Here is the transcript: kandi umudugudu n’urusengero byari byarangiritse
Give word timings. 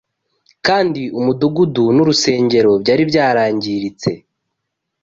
kandi 0.65 1.01
umudugudu 1.19 1.83
n’urusengero 1.95 2.71
byari 2.81 3.03
byarangiritse 3.11 4.09